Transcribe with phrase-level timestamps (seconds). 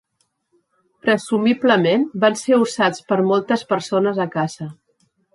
[1.07, 4.69] Presumiblement van ser usats per moltes persones a casa.